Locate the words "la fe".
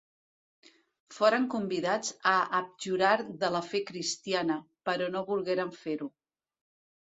3.57-3.83